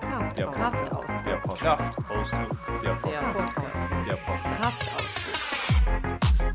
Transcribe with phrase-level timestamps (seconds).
[0.00, 1.24] Kraft, Der Kraftausdruck.
[1.24, 1.96] Der Podcast.
[1.96, 2.82] Kraftausdruck.
[2.82, 3.34] Der Podcast.
[3.34, 3.78] Podcast.
[4.06, 4.60] Der Podcast.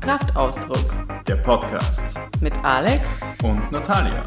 [0.00, 2.00] Kraftausdruck Der Podcast.
[2.40, 4.24] mit Alex Und Natalia.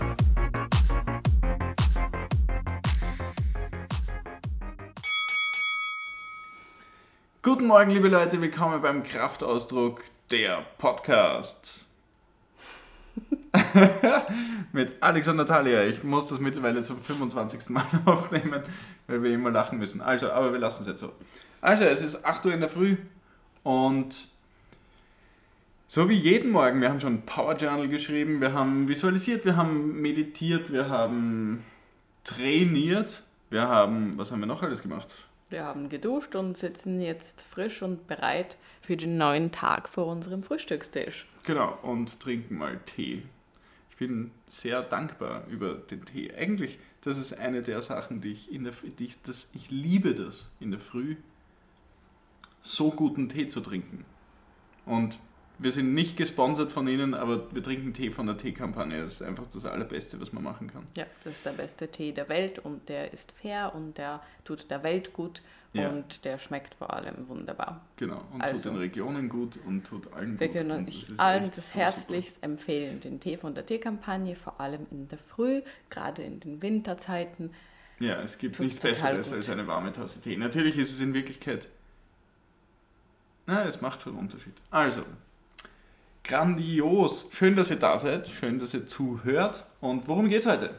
[7.41, 11.86] Guten Morgen, liebe Leute, willkommen beim Kraftausdruck, der Podcast.
[14.71, 15.84] Mit Alex und Natalia.
[15.84, 17.70] Ich muss das mittlerweile zum 25.
[17.70, 18.61] Mal aufnehmen,
[19.07, 20.01] weil wir immer lachen müssen.
[20.01, 21.14] Also, aber wir lassen es jetzt so.
[21.61, 22.97] Also, es ist 8 Uhr in der Früh
[23.64, 24.29] und
[25.91, 30.00] so wie jeden Morgen, wir haben schon Power Journal geschrieben, wir haben visualisiert, wir haben
[30.00, 31.66] meditiert, wir haben
[32.23, 35.08] trainiert, wir haben, was haben wir noch alles gemacht?
[35.50, 40.44] Wir haben geduscht und sitzen jetzt frisch und bereit für den neuen Tag vor unserem
[40.44, 41.25] Frühstückstisch.
[41.44, 43.23] Genau, und trinken mal Tee.
[44.00, 46.34] Bin sehr dankbar über den Tee.
[46.34, 50.16] Eigentlich, das ist eine der Sachen, die ich in der die ich, das, ich liebe
[50.16, 51.17] das, in der Früh
[52.61, 54.06] so guten Tee zu trinken.
[54.86, 55.19] Und
[55.59, 59.02] wir sind nicht gesponsert von ihnen, aber wir trinken Tee von der Teekampagne.
[59.02, 60.83] Das ist einfach das Allerbeste, was man machen kann.
[60.97, 64.71] Ja, das ist der beste Tee der Welt und der ist fair und der tut
[64.71, 65.41] der Welt gut
[65.73, 65.89] Ja.
[65.89, 67.81] und der schmeckt vor allem wunderbar.
[67.97, 70.55] Genau, und Also- tut den Regionen gut und tut allen Wir gut.
[70.57, 74.88] können das ist allen das so herzlichst empfehlen, den Tee von der Teekampagne, vor allem
[74.91, 77.47] in der Früh, gerade in den Winterzeiten.
[77.99, 78.05] Super.
[78.11, 79.35] Ja, es gibt nichts Besseres gut.
[79.38, 80.38] als eine warme Tasse Tee.
[80.38, 81.67] Natürlich ist es in Wirklichkeit.
[83.45, 84.53] Na, es macht schon einen Unterschied.
[84.71, 85.03] Also,
[86.30, 87.25] grandios.
[87.31, 88.27] Schön, dass ihr da seid.
[88.27, 89.66] Schön, dass ihr zuhört.
[89.81, 90.75] Und worum geht's heute?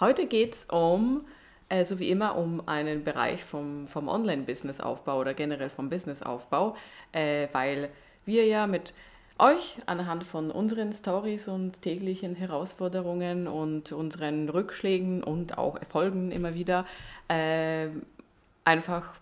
[0.00, 1.24] Heute geht es um,
[1.68, 6.74] äh, so wie immer, um einen Bereich vom, vom Online-Business-Aufbau oder generell vom Business-Aufbau,
[7.12, 7.90] äh, weil
[8.26, 8.92] wir ja mit
[9.38, 16.54] euch anhand von unseren Stories und täglichen Herausforderungen und unseren Rückschlägen und auch Erfolgen immer
[16.54, 16.84] wieder
[17.28, 17.86] äh,
[18.64, 19.14] einfach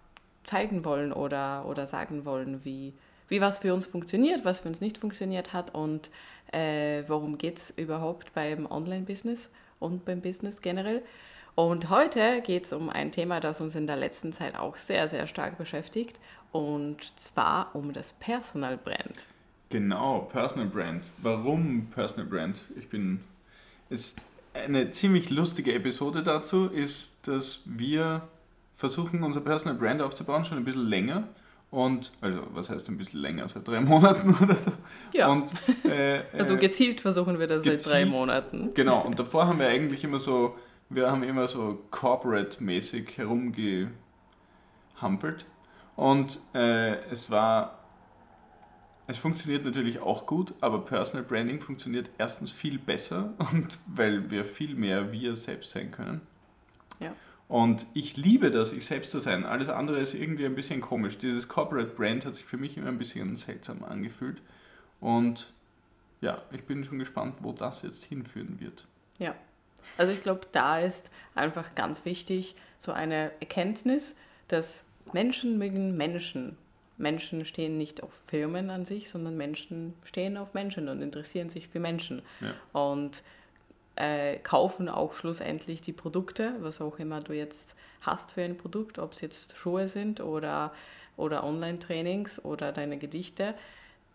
[0.44, 2.94] zeigen wollen oder, oder sagen wollen, wie,
[3.28, 6.10] wie was für uns funktioniert, was für uns nicht funktioniert hat und
[6.52, 11.02] äh, worum geht es überhaupt beim Online-Business und beim Business generell.
[11.54, 15.08] Und heute geht es um ein Thema, das uns in der letzten Zeit auch sehr,
[15.08, 16.20] sehr stark beschäftigt
[16.52, 19.26] und zwar um das Personal Brand.
[19.70, 21.04] Genau, Personal Brand.
[21.18, 22.62] Warum Personal Brand?
[22.76, 23.20] Ich bin.
[23.90, 24.20] Ist
[24.54, 28.28] eine ziemlich lustige Episode dazu ist, dass wir
[28.76, 31.28] versuchen, unser Personal Brand aufzubauen, schon ein bisschen länger.
[31.70, 33.46] Und, also, was heißt ein bisschen länger?
[33.48, 34.72] Seit drei Monaten oder so.
[35.12, 35.28] Ja.
[35.28, 35.52] Und,
[35.84, 38.70] äh, Also äh, gezielt versuchen wir das seit drei gezielt- Monaten.
[38.74, 40.56] Genau, und davor haben wir eigentlich immer so,
[40.88, 43.92] wir haben immer so corporate-mäßig herumgehampelt.
[45.96, 47.78] Und äh, es war,
[49.06, 54.44] es funktioniert natürlich auch gut, aber Personal Branding funktioniert erstens viel besser und weil wir
[54.44, 56.20] viel mehr wir selbst sein können.
[57.00, 57.12] Ja.
[57.48, 59.46] Und ich liebe das, ich selbst zu sein.
[59.46, 61.16] Alles andere ist irgendwie ein bisschen komisch.
[61.16, 64.42] Dieses Corporate Brand hat sich für mich immer ein bisschen seltsam angefühlt.
[65.00, 65.50] Und
[66.20, 68.86] ja, ich bin schon gespannt, wo das jetzt hinführen wird.
[69.18, 69.34] Ja.
[69.96, 74.14] Also ich glaube, da ist einfach ganz wichtig so eine Erkenntnis,
[74.48, 76.58] dass Menschen mögen Menschen.
[76.98, 81.68] Menschen stehen nicht auf Firmen an sich, sondern Menschen stehen auf Menschen und interessieren sich
[81.68, 82.22] für Menschen.
[82.40, 82.54] Ja.
[82.78, 83.22] Und
[83.98, 89.00] äh, kaufen auch schlussendlich die Produkte, was auch immer du jetzt hast für ein Produkt,
[89.00, 90.72] ob es jetzt Schuhe sind oder,
[91.16, 93.54] oder Online-Trainings oder deine Gedichte.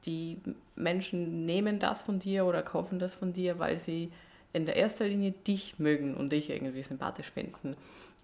[0.05, 0.39] Die
[0.75, 4.11] Menschen nehmen das von dir oder kaufen das von dir, weil sie
[4.53, 7.75] in der erster Linie dich mögen und dich irgendwie sympathisch finden.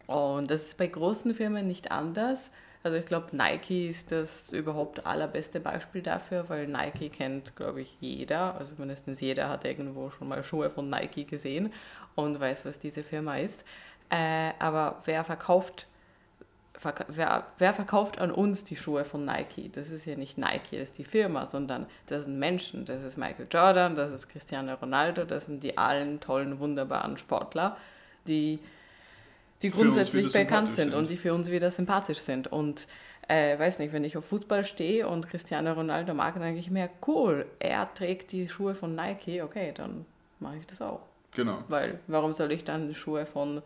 [0.07, 2.51] Und das ist bei großen Firmen nicht anders.
[2.81, 7.97] Also ich glaube, Nike ist das überhaupt allerbeste Beispiel dafür, weil Nike kennt, glaube ich,
[7.99, 8.55] jeder.
[8.55, 11.73] Also mindestens jeder hat irgendwo schon mal Schuhe von Nike gesehen
[12.15, 13.65] und weiß, was diese Firma ist.
[14.09, 15.87] Äh, aber wer verkauft,
[16.73, 19.69] verk wer, wer verkauft an uns die Schuhe von Nike?
[19.69, 22.85] Das ist ja nicht Nike, das ist die Firma, sondern das sind Menschen.
[22.85, 27.75] Das ist Michael Jordan, das ist Cristiano Ronaldo, das sind die allen tollen, wunderbaren Sportler,
[28.25, 28.59] die
[29.61, 30.93] die grundsätzlich bekannt sind sind.
[30.93, 32.47] und die für uns wieder sympathisch sind.
[32.51, 32.87] Und
[33.27, 36.71] äh, weiß nicht, wenn ich auf Fußball stehe und Cristiano Ronaldo mag, dann denke ich
[36.71, 40.05] mir, cool, er trägt die Schuhe von Nike, okay, dann
[40.39, 41.01] mache ich das auch.
[41.35, 41.63] Genau.
[41.67, 43.61] Weil warum soll ich dann die Schuhe von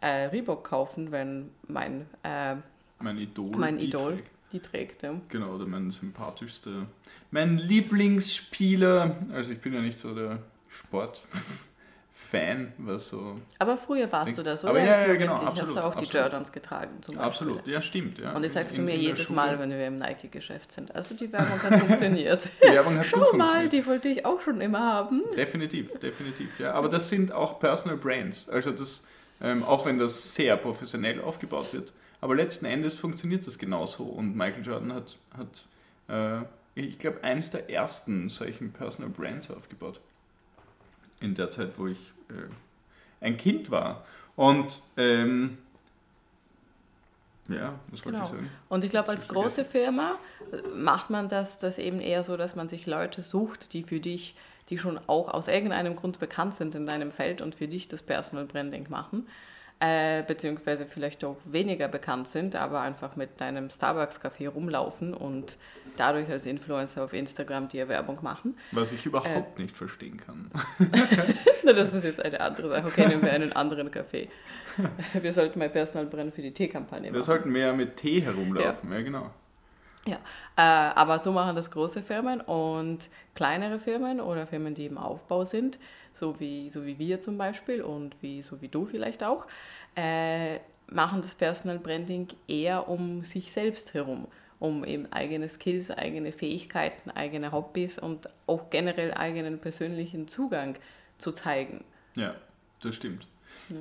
[0.00, 2.56] äh, Reebok kaufen, wenn mein, äh,
[2.98, 3.56] Mein Idol.
[3.56, 4.30] mein die Idol trägt.
[4.52, 5.02] die trägt?
[5.02, 5.14] Ja.
[5.30, 6.86] Genau, oder mein sympathischster.
[7.30, 9.16] Mein Lieblingsspieler.
[9.32, 10.40] Also, ich bin ja nicht so der
[12.16, 13.40] Fan, was so.
[13.58, 14.84] Aber früher warst Denkst- du das, Aber oder?
[14.84, 16.14] ja, Als ja, genau, absolut, Hast du auch die absolut.
[16.14, 17.26] Jordans getragen zum Beispiel.
[17.28, 18.18] Absolut, ja, stimmt.
[18.20, 18.32] Ja.
[18.34, 19.34] Und das sagst du mir jedes Schule.
[19.36, 20.94] Mal, wenn wir im Nike-Geschäft sind.
[20.94, 22.48] Also die Werbung hat funktioniert.
[22.62, 23.72] Die Werbung hat gut Schau mal, funktioniert.
[23.72, 25.22] die wollte ich auch schon immer haben.
[25.36, 26.72] Definitiv, definitiv, ja.
[26.72, 28.48] Aber das sind auch Personal Brands.
[28.48, 29.02] Also das,
[29.40, 31.92] ähm, auch wenn das sehr professionell aufgebaut wird.
[32.20, 34.04] Aber letzten Endes funktioniert das genauso.
[34.04, 35.64] Und Michael Jordan hat, hat
[36.08, 36.44] äh,
[36.76, 40.00] ich glaube, eines der ersten solchen Personal Brands aufgebaut.
[41.24, 44.04] In der Zeit, wo ich äh, ein Kind war.
[44.36, 45.58] Und ähm,
[47.48, 48.24] ja, wollte Genau.
[48.24, 48.50] ich sagen?
[48.68, 50.16] Und ich glaube, Das als große Firma
[50.52, 54.00] äh, macht man das, das eben eher so, dass man sich Leute sucht, die für
[54.00, 54.34] dich,
[54.70, 58.02] die schon auch aus irgendeinem Grund bekannt sind in deinem Feld und für dich das
[58.02, 59.26] Personal Branding machen.
[59.84, 65.58] Äh, beziehungsweise vielleicht auch weniger bekannt sind, aber einfach mit deinem Starbucks-Café rumlaufen und
[65.98, 68.56] dadurch als Influencer auf Instagram dir Werbung machen.
[68.72, 70.50] Was ich überhaupt nicht verstehen kann.
[71.64, 72.86] Na, das ist jetzt eine andere Sache.
[72.86, 74.28] Okay, nehmen wir einen anderen Café.
[75.20, 77.22] Wir sollten mal Personal Brand für die Teekampagne Wir machen.
[77.22, 79.30] sollten mehr mit Tee herumlaufen, ja, genau.
[80.06, 80.16] Ja,
[80.56, 85.44] äh, aber so machen das große Firmen und kleinere Firmen oder Firmen, die im Aufbau
[85.44, 85.78] sind,
[86.14, 89.46] so wie, so wie wir zum Beispiel und wie, so wie du vielleicht auch,
[89.96, 90.58] äh,
[90.88, 94.26] machen das Personal Branding eher um sich selbst herum,
[94.58, 100.76] um eben eigene Skills, eigene Fähigkeiten, eigene Hobbys und auch generell eigenen persönlichen Zugang
[101.18, 101.84] zu zeigen.
[102.14, 102.34] Ja,
[102.82, 103.26] das stimmt.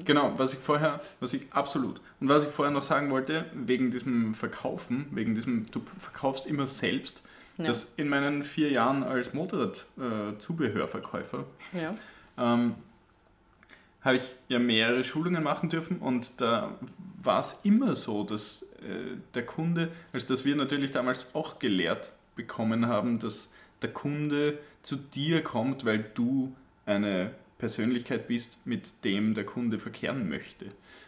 [0.06, 2.00] Genau, was ich vorher, was ich absolut.
[2.21, 6.68] Und was ich vorher noch sagen wollte, wegen diesem Verkaufen, wegen diesem, du verkaufst immer
[6.68, 7.21] selbst,
[7.57, 7.65] Ja.
[7.68, 11.94] dass in meinen vier Jahren als Motorrad-Zubehörverkäufer Ja,
[12.38, 12.75] ähm,
[14.01, 16.77] habe ich ja mehrere Schulungen machen dürfen und da
[17.21, 22.12] war es immer so, dass äh, der Kunde, also dass wir natürlich damals auch gelehrt
[22.35, 23.50] bekommen haben, dass
[23.81, 26.53] der Kunde zu dir kommt, weil du
[26.85, 30.65] eine Persönlichkeit bist, mit dem der Kunde verkehren möchte.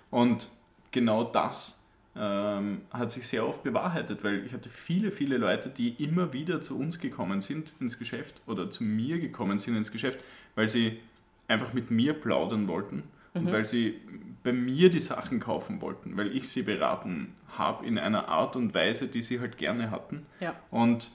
[0.09, 0.49] Und
[0.91, 1.81] genau das
[2.15, 6.61] ähm, hat sich sehr oft bewahrheitet, weil ich hatte viele, viele Leute, die immer wieder
[6.61, 10.19] zu uns gekommen sind ins Geschäft oder zu mir gekommen sind ins Geschäft,
[10.55, 10.99] weil sie
[11.47, 13.03] einfach mit mir plaudern wollten
[13.33, 13.99] und weil sie
[14.43, 18.73] bei mir die Sachen kaufen wollten, weil ich sie beraten habe in einer Art und
[18.73, 20.25] Weise, die sie halt gerne hatten.
[20.39, 21.11] ja, Und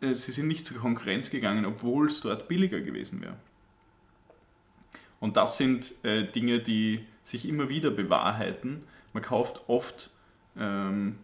[0.00, 3.36] äh, sie sind nicht zur Konkurrenz gegangen, obwohl es dort billiger gewesen wäre.
[5.20, 8.84] Und das sind äh, Dinge, die sich immer wieder bewahrheiten.
[9.12, 10.10] Man kauft oft
[10.56, 11.18] ähm,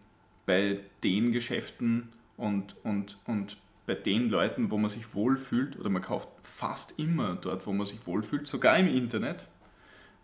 [0.45, 3.57] bei den Geschäften und, und, und
[3.91, 7.85] bei den Leuten, wo man sich wohlfühlt, oder man kauft fast immer dort, wo man
[7.85, 9.45] sich wohlfühlt, sogar im Internet,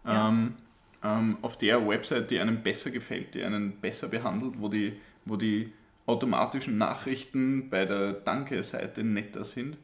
[0.05, 0.29] Ja.
[0.29, 0.55] ähm,
[1.03, 5.35] ähm, auf der Website, die einem besser gefällt, die einen besser behandelt, wo die, wo
[5.35, 5.73] die
[6.05, 9.77] automatischen Nachrichten bei der Danke-Seite netter sind,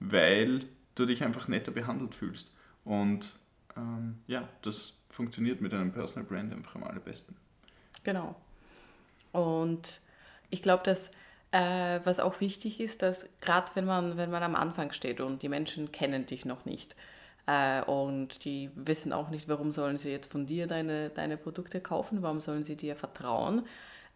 [0.00, 0.60] weil
[0.96, 2.52] du dich einfach netter behandelt fühlst.
[2.84, 3.32] Und
[3.76, 7.36] ähm, ja, das funktioniert mit einem Personal Brand einfach am allerbesten.
[8.02, 8.34] Genau.
[9.32, 10.00] Und
[10.50, 11.10] ich glaube, dass
[11.52, 15.42] äh, was auch wichtig ist, dass gerade wenn man, wenn man am Anfang steht und
[15.42, 16.96] die Menschen kennen dich noch nicht
[17.46, 21.80] äh, und die wissen auch nicht, warum sollen sie jetzt von dir deine, deine Produkte
[21.80, 23.64] kaufen, warum sollen sie dir vertrauen,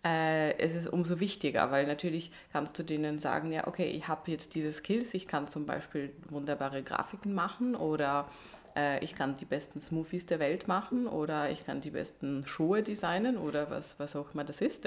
[0.04, 4.30] äh, es ist umso wichtiger, weil natürlich kannst du denen sagen, ja, okay, ich habe
[4.30, 8.28] jetzt diese Skills, ich kann zum Beispiel wunderbare Grafiken machen oder
[8.76, 12.82] äh, ich kann die besten Smoothies der Welt machen oder ich kann die besten Schuhe
[12.82, 14.87] designen oder was, was auch immer das ist.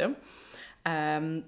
[0.85, 1.43] Ähm,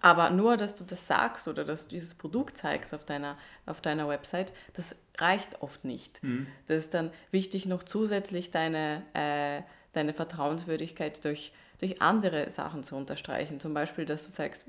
[0.00, 3.36] aber nur, dass du das sagst oder dass du dieses Produkt zeigst auf deiner,
[3.66, 6.20] auf deiner Website, das reicht oft nicht.
[6.66, 9.62] Das ist dann wichtig, noch zusätzlich deine, äh,
[9.92, 13.60] deine Vertrauenswürdigkeit durch, durch andere Sachen zu unterstreichen.
[13.60, 14.66] Zum Beispiel, dass du zeigst,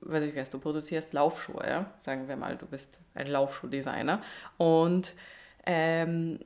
[0.00, 1.92] weiß ich weiß, du produzierst Laufschuhe, ja?
[2.00, 4.22] sagen wir mal, du bist ein Laufschuhdesigner
[4.56, 5.14] und
[5.66, 6.38] ähm,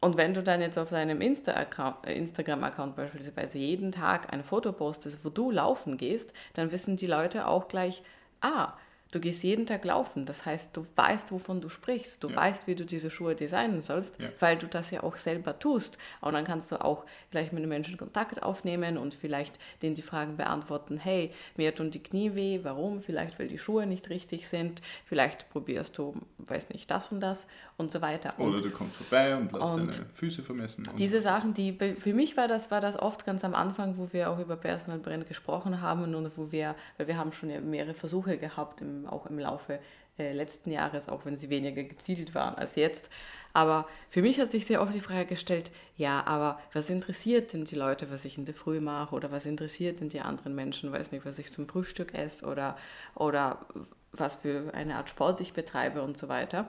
[0.00, 5.24] und wenn du dann jetzt auf deinem äh, Instagram-Account beispielsweise jeden Tag ein Foto postest,
[5.24, 8.02] wo du laufen gehst, dann wissen die Leute auch gleich,
[8.40, 8.74] ah,
[9.10, 10.26] du gehst jeden Tag laufen.
[10.26, 12.22] Das heißt, du weißt, wovon du sprichst.
[12.22, 12.36] Du Ja.
[12.36, 14.28] weißt, wie du diese Schuhe designen sollst, Ja.
[14.40, 15.98] weil du das ja auch selber tust.
[16.20, 20.02] Und dann kannst du auch gleich mit den Menschen Kontakt aufnehmen und vielleicht denen die
[20.02, 23.00] Fragen beantworten, hey, mir tun die Knie weh, warum?
[23.00, 24.82] Vielleicht, weil die Schuhe nicht richtig sind.
[25.06, 27.46] Vielleicht probierst du, weiß nicht, das und das
[27.76, 28.34] und so weiter.
[28.38, 30.88] Und Oder du kommst vorbei und lässt und deine Füße vermessen.
[30.98, 34.30] Diese Sachen, die für mich war das, war das oft ganz am Anfang, wo wir
[34.30, 37.94] auch über Personal Brand gesprochen haben und wo wir, weil wir haben schon ja mehrere
[37.94, 39.80] Versuche gehabt, im, auch im Laufe
[40.18, 43.08] äh, letzten Jahres, auch wenn sie weniger gezielt waren als jetzt.
[43.52, 47.64] Aber für mich hat sich sehr oft die Frage gestellt, ja, aber was interessiert denn
[47.64, 50.92] die Leute, was ich in der Früh mache oder was interessiert denn die anderen Menschen,
[50.92, 52.76] weiß nicht, was ich zum Frühstück esse oder,
[53.14, 53.66] oder
[54.12, 56.68] was für eine Art Sport ich betreibe und so weiter.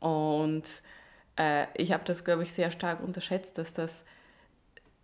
[0.00, 0.64] Und
[1.36, 4.04] äh, ich habe das, glaube ich, sehr stark unterschätzt, dass das,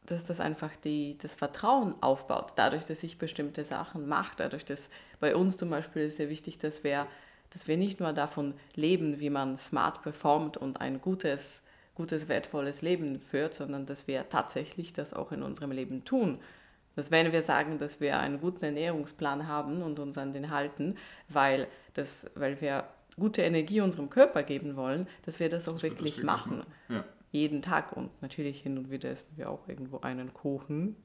[0.07, 4.91] dass das einfach die, das Vertrauen aufbaut, dadurch, dass ich bestimmte Sachen mache, dadurch, dass
[5.21, 7.07] bei uns zum Beispiel ist sehr wichtig, dass wir,
[7.51, 11.63] dass wir nicht nur davon leben, wie man smart performt und ein gutes,
[11.95, 16.39] gutes, wertvolles Leben führt, sondern dass wir tatsächlich das auch in unserem Leben tun.
[16.97, 20.97] Dass wenn wir sagen, dass wir einen guten Ernährungsplan haben und uns an den halten,
[21.29, 22.85] weil, das, weil wir
[23.17, 26.59] gute Energie unserem Körper geben wollen, dass wir das auch das wirklich, wirklich, machen.
[26.59, 26.73] machen.
[26.89, 27.05] Ja.
[27.33, 27.93] Jeden Tag.
[27.93, 30.97] Und natürlich hin und wieder essen wir auch irgendwo einen Kuchen.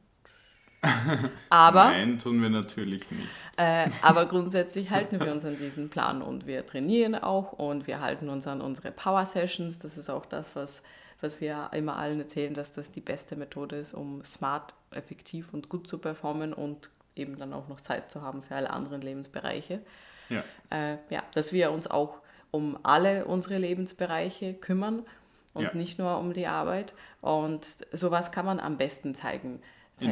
[1.49, 3.27] aber, Nein, tun wir natürlich nicht.
[3.57, 7.99] Äh, aber grundsätzlich halten wir uns an diesen Plan und wir trainieren auch und wir
[7.99, 9.79] halten uns an unsere Power Sessions.
[9.79, 10.83] Das ist auch das, was,
[11.19, 15.69] was wir immer allen erzählen, dass das die beste Methode ist, um smart, effektiv und
[15.69, 19.81] gut zu performen und eben dann auch noch Zeit zu haben für alle anderen Lebensbereiche.
[20.29, 20.43] Ja.
[20.69, 22.19] Äh, ja, dass wir uns auch
[22.51, 25.05] um alle unsere Lebensbereiche kümmern
[25.57, 25.73] und ja.
[25.73, 26.93] nicht nur um die Arbeit.
[27.21, 29.61] Und sowas kann man am besten zeigen,
[29.97, 30.11] zeigen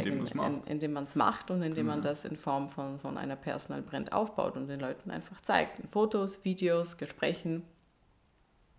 [0.66, 1.92] indem man es macht und indem genau.
[1.92, 5.80] man das in Form von, von einer Personal Brand aufbaut und den Leuten einfach zeigt.
[5.80, 7.64] In Fotos, Videos, Gesprächen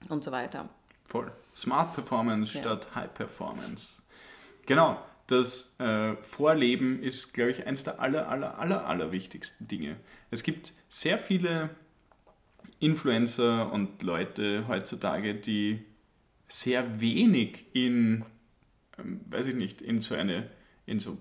[0.09, 0.69] und so weiter.
[1.05, 1.31] Voll.
[1.55, 2.61] Smart Performance ja.
[2.61, 4.03] statt High Performance.
[4.67, 4.99] Genau.
[5.29, 9.97] Das äh, Vorleben ist, glaube ich, eines der aller, aller, aller, aller wichtigsten Dinge.
[10.31, 11.71] Es gibt sehr viele
[12.79, 15.85] Influencer und Leute heutzutage, die
[16.49, 18.25] sehr wenig in,
[18.99, 20.49] ähm, weiß ich nicht, in so eine,
[20.87, 21.19] in so,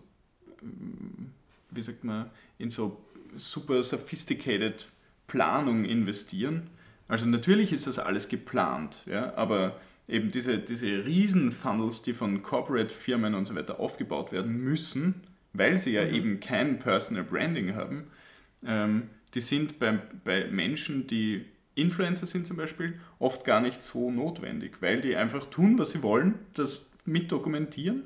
[0.62, 1.32] ähm,
[1.72, 3.04] wie sagt man, in so
[3.38, 4.88] super sophisticated
[5.28, 6.70] Planung investieren.
[7.08, 13.34] Also natürlich ist das alles geplant, ja, aber eben diese, diese Riesen-Funnels, die von Corporate-Firmen
[13.36, 15.22] und so weiter aufgebaut werden müssen,
[15.54, 16.14] weil sie ja mhm.
[16.14, 18.08] eben kein Personal Branding haben,
[18.66, 24.10] ähm, die sind bei, bei Menschen, die Influencer sind zum Beispiel, oft gar nicht so
[24.10, 28.04] notwendig, weil die einfach tun, was sie wollen, das mitdokumentieren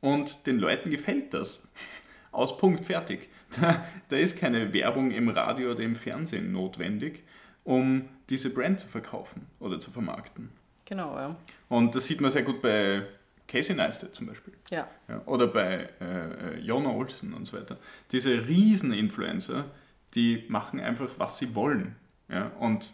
[0.00, 1.66] und den Leuten gefällt das.
[2.32, 3.28] Aus Punkt fertig.
[3.60, 7.22] Da, da ist keine Werbung im Radio oder im Fernsehen notwendig,
[7.62, 10.50] um diese Brand zu verkaufen oder zu vermarkten.
[10.84, 11.36] Genau, ja.
[11.68, 13.06] Und das sieht man sehr gut bei
[13.46, 14.54] Casey Neistat zum Beispiel.
[14.70, 14.88] Ja.
[15.08, 17.78] ja oder bei äh, äh Jona Olsen und so weiter.
[18.10, 19.66] Diese Riesen-Influencer,
[20.14, 21.94] die machen einfach, was sie wollen.
[22.28, 22.52] Ja?
[22.58, 22.90] Und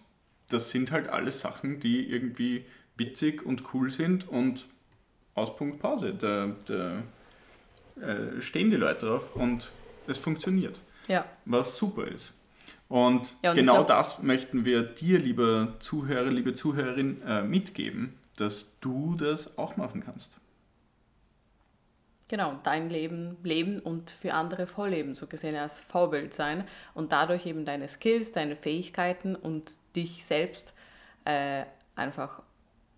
[0.48, 2.64] das sind halt alles Sachen, die irgendwie
[2.96, 4.66] witzig und cool sind und
[5.34, 6.14] aus Punkt Pause.
[6.14, 7.02] Da, da
[8.00, 9.70] äh, stehen die Leute drauf und
[10.06, 10.80] es funktioniert.
[11.08, 11.24] Ja.
[11.44, 12.32] Was super ist.
[12.88, 18.18] Und, ja, und genau glaub, das möchten wir dir, lieber Zuhörer, liebe Zuhörerin, äh, mitgeben,
[18.36, 20.36] dass du das auch machen kannst.
[22.32, 27.44] Genau, dein Leben leben und für andere vorleben, so gesehen als Vorbild sein und dadurch
[27.44, 30.72] eben deine Skills, deine Fähigkeiten und dich selbst
[31.26, 32.40] äh, einfach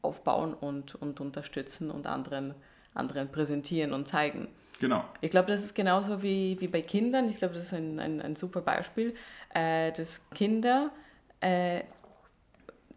[0.03, 2.55] aufbauen und, und unterstützen und anderen,
[2.95, 4.47] anderen präsentieren und zeigen.
[4.79, 5.05] Genau.
[5.21, 7.29] Ich glaube, das ist genauso wie, wie bei Kindern.
[7.29, 9.17] Ich glaube, das ist ein, ein, ein super Beispiel,
[9.53, 10.93] äh, dass Kinder,
[11.41, 11.81] äh,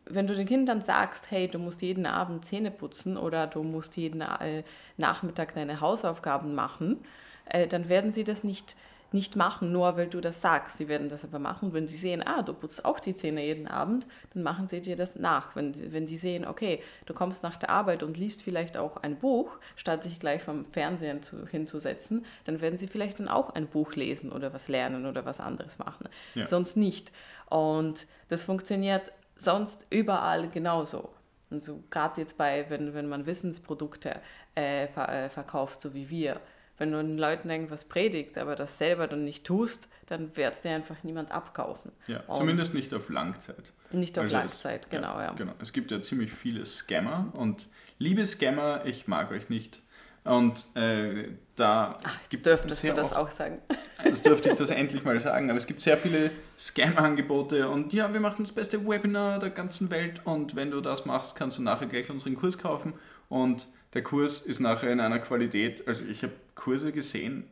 [0.09, 3.97] wenn du den Kindern sagst, hey, du musst jeden Abend Zähne putzen oder du musst
[3.97, 4.63] jeden äh,
[4.97, 7.03] Nachmittag deine Hausaufgaben machen,
[7.45, 8.75] äh, dann werden sie das nicht
[9.13, 10.77] nicht machen, nur weil du das sagst.
[10.77, 13.67] Sie werden das aber machen, wenn sie sehen, ah, du putzt auch die Zähne jeden
[13.67, 15.55] Abend, dann machen sie dir das nach.
[15.55, 19.17] Wenn, wenn die sehen, okay, du kommst nach der Arbeit und liest vielleicht auch ein
[19.17, 23.67] Buch, statt sich gleich vom Fernsehen zu, hinzusetzen, dann werden sie vielleicht dann auch ein
[23.67, 26.09] Buch lesen oder was lernen oder was anderes machen.
[26.35, 26.45] Ja.
[26.45, 27.13] Sonst nicht.
[27.49, 31.09] Und das funktioniert sonst überall genauso.
[31.49, 34.19] Und so gerade jetzt bei, wenn, wenn man Wissensprodukte
[34.55, 36.41] äh, ver, äh, verkauft, so wie wir,
[36.77, 40.61] wenn du den Leuten irgendwas predigst, aber das selber dann nicht tust, dann wird es
[40.61, 41.91] dir einfach niemand abkaufen.
[42.07, 43.71] Ja, und zumindest nicht auf Langzeit.
[43.91, 45.33] Nicht auf also Langzeit, es, genau, ja, ja.
[45.33, 45.53] Genau.
[45.59, 47.67] Es gibt ja ziemlich viele Scammer und
[47.97, 49.81] liebe Scammer, ich mag euch nicht.
[50.27, 51.97] Und äh, da
[52.29, 53.59] gibt es dürftest sehr du das oft, auch sagen.
[54.03, 55.49] Das dürfte ich das endlich mal sagen.
[55.49, 59.89] Aber es gibt sehr viele Scam-Angebote und ja, wir machen das beste Webinar der ganzen
[59.89, 62.93] Welt und wenn du das machst, kannst du nachher gleich unseren Kurs kaufen
[63.29, 67.45] und der Kurs ist nachher in einer Qualität, also ich habe Kurse gesehen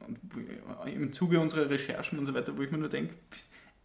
[0.85, 3.13] im Zuge unserer Recherchen und so weiter, wo ich mir nur denke,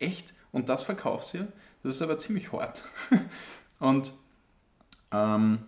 [0.00, 0.34] echt?
[0.50, 1.46] Und das verkaufst du?
[1.82, 2.82] Das ist aber ziemlich hart.
[3.78, 4.12] und,
[5.12, 5.60] ähm,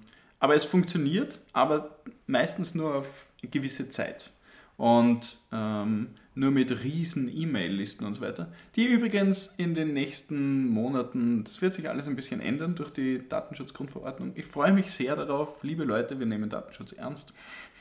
[0.42, 4.28] aber es funktioniert, aber meistens nur auf gewisse Zeit.
[4.76, 8.48] Und ähm, nur mit riesen E-Mail-Listen und so weiter.
[8.74, 13.22] Die übrigens in den nächsten Monaten, das wird sich alles ein bisschen ändern durch die
[13.28, 14.32] Datenschutzgrundverordnung.
[14.34, 17.32] Ich freue mich sehr darauf, liebe Leute, wir nehmen Datenschutz ernst.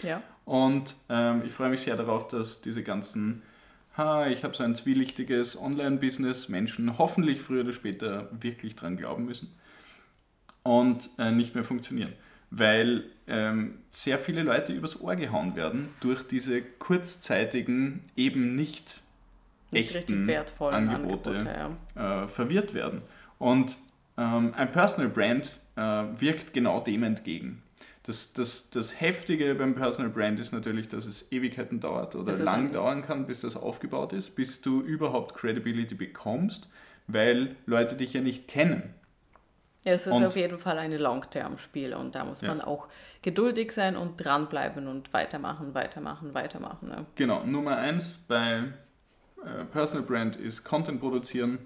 [0.03, 0.21] Ja.
[0.45, 3.41] Und ähm, ich freue mich sehr darauf, dass diese ganzen,
[3.97, 9.25] ha, ich habe so ein zwielichtiges Online-Business, Menschen hoffentlich früher oder später wirklich dran glauben
[9.25, 9.51] müssen
[10.61, 12.13] und äh, nicht mehr funktionieren.
[12.51, 19.01] Weil ähm, sehr viele Leute übers Ohr gehauen werden durch diese kurzzeitigen, eben nicht,
[19.71, 22.23] nicht echten wertvollen Angebote, Angebote ja.
[22.23, 23.01] äh, verwirrt werden.
[23.39, 23.77] Und
[24.17, 27.63] ähm, ein Personal Brand äh, wirkt genau dem entgegen.
[28.03, 32.71] Das, das, das Heftige beim Personal Brand ist natürlich, dass es Ewigkeiten dauert oder lang
[32.71, 36.67] dauern kann, bis das aufgebaut ist, bis du überhaupt Credibility bekommst,
[37.07, 38.95] weil Leute dich ja nicht kennen.
[39.83, 42.49] Ja, es ist und, auf jeden Fall ein Long-Term-Spiel und da muss ja.
[42.49, 42.87] man auch
[43.23, 46.89] geduldig sein und dranbleiben und weitermachen, weitermachen, weitermachen.
[46.89, 47.05] Ja.
[47.15, 48.65] Genau, Nummer eins bei
[49.43, 51.65] äh, Personal Brand ist Content produzieren.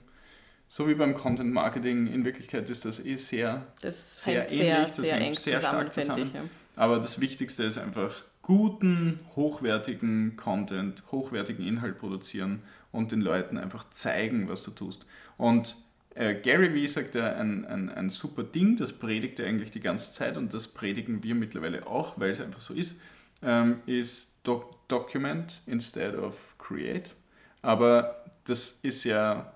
[0.68, 4.82] So wie beim Content Marketing, in Wirklichkeit ist das eh sehr, das sehr ähnlich, sehr,
[4.82, 6.24] das sehr hängt sehr zusammen, stark zusammen.
[6.24, 6.42] Ich, ja.
[6.76, 13.90] Aber das Wichtigste ist einfach guten, hochwertigen Content, hochwertigen Inhalt produzieren und den Leuten einfach
[13.92, 15.06] zeigen, was du tust.
[15.38, 15.76] Und
[16.16, 19.82] äh, Gary Vee sagt ja ein, ein, ein super Ding, das predigt er eigentlich die
[19.82, 22.96] ganze Zeit und das predigen wir mittlerweile auch, weil es einfach so ist,
[23.42, 27.16] ähm, ist doc Document instead of Create.
[27.62, 29.54] Aber das ist ja,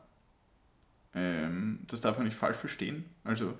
[1.14, 3.06] ähm, das darf man nicht falsch verstehen.
[3.24, 3.54] Also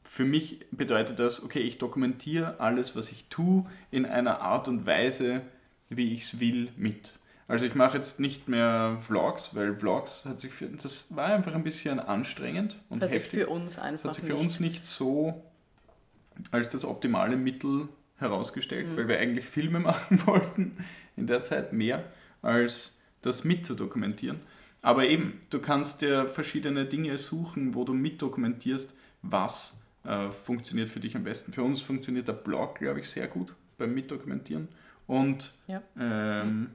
[0.00, 4.86] für mich bedeutet das, okay, ich dokumentiere alles, was ich tue, in einer Art und
[4.86, 5.42] Weise,
[5.88, 7.12] wie ich es will, mit.
[7.48, 11.54] Also ich mache jetzt nicht mehr Vlogs, weil Vlogs hat sich für, das war einfach
[11.54, 13.40] ein bisschen anstrengend und das heftig.
[13.40, 14.42] für uns einfach das hat sich für nicht.
[14.42, 15.44] uns nicht so
[16.50, 18.96] als das optimale Mittel herausgestellt, mhm.
[18.96, 20.76] weil wir eigentlich Filme machen wollten
[21.16, 22.04] in der Zeit mehr
[22.42, 24.40] als das mitzudokumentieren.
[24.82, 31.00] Aber eben, du kannst dir verschiedene Dinge suchen, wo du mitdokumentierst, was äh, funktioniert für
[31.00, 31.52] dich am besten.
[31.52, 34.68] Für uns funktioniert der Blog, glaube ich, sehr gut beim Mitdokumentieren.
[35.06, 35.82] Und ja.
[35.98, 36.70] ähm,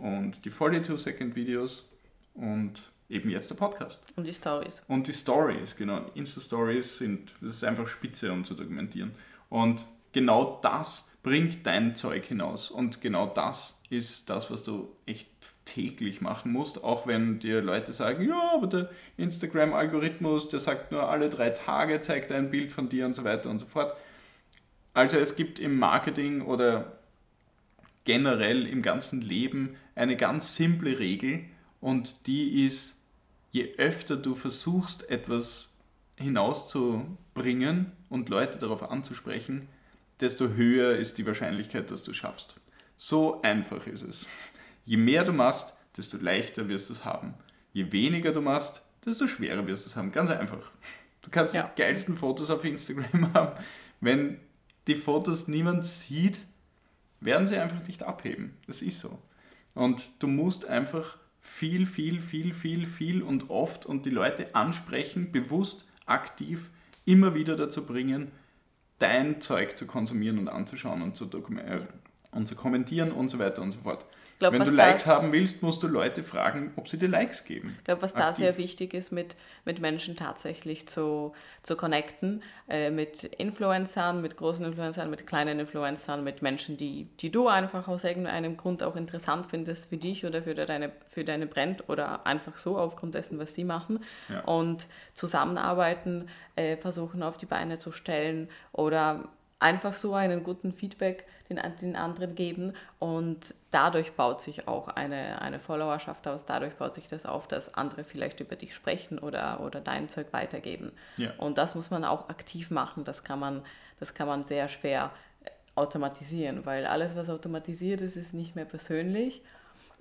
[0.00, 1.88] und die 42-Second-Videos
[2.34, 2.74] und
[3.08, 4.02] eben jetzt der Podcast.
[4.16, 4.82] Und die Stories.
[4.88, 6.06] Und die Stories, genau.
[6.14, 9.12] Insta-Stories sind, das ist einfach spitze, um zu dokumentieren.
[9.48, 12.70] Und genau das bringt dein Zeug hinaus.
[12.70, 15.28] Und genau das ist das, was du echt
[15.64, 21.08] täglich machen musst, auch wenn dir Leute sagen, ja, aber der Instagram-Algorithmus, der sagt nur
[21.08, 23.94] alle drei Tage, zeigt ein Bild von dir und so weiter und so fort.
[24.94, 26.97] Also es gibt im Marketing oder
[28.08, 31.44] generell im ganzen Leben eine ganz simple Regel
[31.78, 32.96] und die ist,
[33.50, 35.68] je öfter du versuchst, etwas
[36.16, 39.68] hinauszubringen und Leute darauf anzusprechen,
[40.20, 42.54] desto höher ist die Wahrscheinlichkeit, dass du es schaffst.
[42.96, 44.24] So einfach ist es.
[44.86, 47.34] Je mehr du machst, desto leichter wirst du es haben.
[47.74, 50.12] Je weniger du machst, desto schwerer wirst du es haben.
[50.12, 50.70] Ganz einfach.
[51.20, 51.64] Du kannst ja.
[51.64, 53.62] die geilsten Fotos auf Instagram haben.
[54.00, 54.40] Wenn
[54.86, 56.38] die Fotos niemand sieht,
[57.20, 58.56] werden sie einfach nicht abheben.
[58.66, 59.18] Das ist so.
[59.74, 65.32] Und du musst einfach viel, viel, viel, viel, viel und oft und die Leute ansprechen,
[65.32, 66.70] bewusst, aktiv,
[67.04, 68.30] immer wieder dazu bringen,
[68.98, 71.80] dein Zeug zu konsumieren und anzuschauen und zu, äh,
[72.32, 74.04] und zu kommentieren und so weiter und so fort.
[74.38, 77.74] Glaub, Wenn du Likes haben willst, musst du Leute fragen, ob sie dir Likes geben.
[77.78, 78.26] Ich glaube, was Aktiv.
[78.26, 81.32] da sehr wichtig ist, mit, mit Menschen tatsächlich zu,
[81.64, 87.32] zu connecten, äh, mit Influencern, mit großen Influencern, mit kleinen Influencern, mit Menschen, die, die
[87.32, 91.46] du einfach aus irgendeinem Grund auch interessant findest für dich oder für deine, für deine
[91.48, 94.04] Brand oder einfach so aufgrund dessen, was die machen.
[94.28, 94.42] Ja.
[94.42, 99.24] Und zusammenarbeiten, äh, versuchen auf die Beine zu stellen oder
[99.58, 105.40] einfach so einen guten Feedback den, den anderen geben und dadurch baut sich auch eine,
[105.40, 109.60] eine Followerschaft aus, dadurch baut sich das auf, dass andere vielleicht über dich sprechen oder,
[109.60, 110.92] oder dein Zeug weitergeben.
[111.16, 111.32] Ja.
[111.38, 113.62] Und das muss man auch aktiv machen, das kann man,
[113.98, 115.10] das kann man sehr schwer
[115.44, 119.42] äh, automatisieren, weil alles, was automatisiert ist, ist nicht mehr persönlich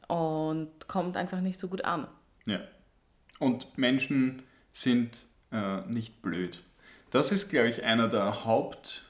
[0.08, 2.08] und kommt einfach nicht so gut an.
[2.46, 2.60] Ja.
[3.40, 6.64] Und Menschen sind äh, nicht blöd.
[7.12, 9.04] Das ist, glaube ich, einer der Haupt-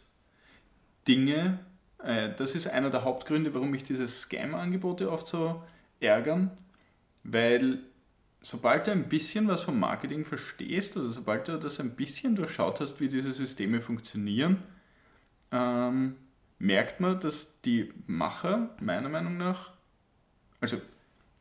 [1.08, 1.60] Dinge,
[2.04, 5.64] äh, das ist einer der Hauptgründe, warum mich diese Scam-Angebote oft so
[6.00, 6.52] ärgern,
[7.24, 7.80] weil
[8.42, 12.80] sobald du ein bisschen was vom Marketing verstehst oder sobald du das ein bisschen durchschaut
[12.80, 14.64] hast, wie diese Systeme funktionieren,
[15.52, 16.16] ähm,
[16.60, 19.72] merkt man, dass die Macher meiner Meinung nach,
[20.60, 20.82] also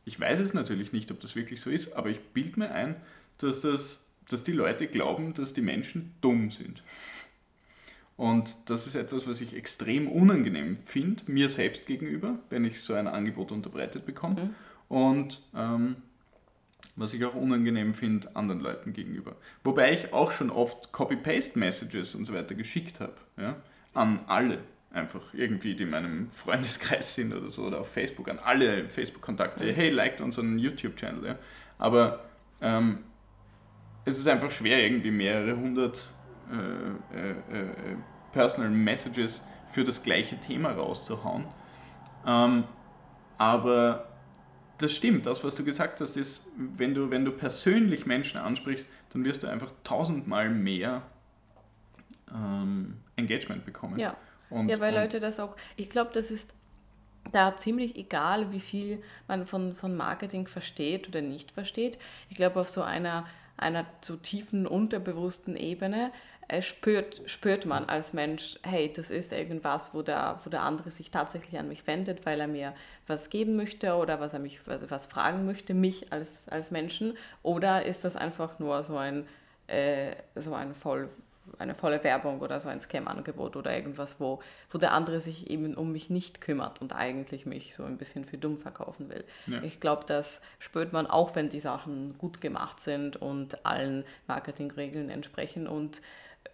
[0.05, 2.95] ich weiß es natürlich nicht, ob das wirklich so ist, aber ich bilde mir ein,
[3.39, 6.83] dass, das, dass die Leute glauben, dass die Menschen dumm sind.
[8.17, 12.95] Und das ist etwas, was ich extrem unangenehm finde, mir selbst gegenüber, wenn ich so
[12.95, 14.55] ein Angebot unterbreitet bekomme.
[14.89, 14.95] Mhm.
[14.95, 15.97] Und ähm,
[16.95, 19.35] was ich auch unangenehm finde anderen Leuten gegenüber.
[19.63, 23.13] Wobei ich auch schon oft Copy-Paste-Messages und so weiter geschickt habe.
[23.37, 23.57] Ja,
[23.93, 24.59] an alle
[24.91, 29.65] einfach irgendwie, die in meinem Freundeskreis sind oder so, oder auf Facebook, an alle Facebook-Kontakte.
[29.65, 29.75] Mhm.
[29.75, 31.23] Hey, liked unseren YouTube-Channel.
[31.23, 31.39] Ja.
[31.77, 32.25] Aber
[32.61, 32.99] ähm,
[34.05, 36.09] es ist einfach schwer, irgendwie mehrere hundert
[38.31, 41.45] Personal Messages für das gleiche Thema rauszuhauen.
[42.25, 42.63] Ähm,
[43.37, 44.07] aber
[44.77, 48.87] das stimmt, das, was du gesagt hast, ist, wenn du, wenn du persönlich Menschen ansprichst,
[49.11, 51.01] dann wirst du einfach tausendmal mehr
[52.33, 53.97] ähm, Engagement bekommen.
[53.97, 54.15] Ja.
[54.49, 56.53] Und, ja, weil Leute das auch, ich glaube, das ist
[57.31, 61.97] da ziemlich egal, wie viel man von, von Marketing versteht oder nicht versteht.
[62.29, 63.25] Ich glaube, auf so einer,
[63.57, 69.93] einer zu tiefen, unterbewussten Ebene äh, spürt, spürt man als Mensch, hey, das ist irgendwas,
[69.93, 72.73] wo der, wo der andere sich tatsächlich an mich wendet, weil er mir
[73.05, 77.17] was geben möchte oder was er mich was, was fragen möchte, mich als, als Menschen.
[77.43, 79.27] Oder ist das einfach nur so ein,
[79.67, 81.09] äh, so ein voll
[81.59, 85.75] eine volle Werbung oder so ein Scam-Angebot oder irgendwas, wo, wo der andere sich eben
[85.75, 89.23] um mich nicht kümmert und eigentlich mich so ein bisschen für dumm verkaufen will.
[89.45, 89.61] Ja.
[89.63, 95.09] Ich glaube, das spürt man auch, wenn die Sachen gut gemacht sind und allen Marketingregeln
[95.09, 96.01] entsprechen und äh,